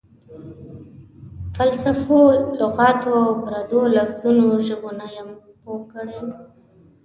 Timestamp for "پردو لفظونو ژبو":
3.43-4.89